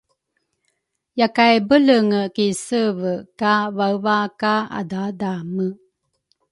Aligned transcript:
Yakay 1.19 1.55
belenge 1.67 2.21
ki 2.35 2.47
seve 2.65 3.13
ka 3.39 3.53
vaeva 3.77 4.17
ka 4.41 4.53
adhaadhame 4.79 5.67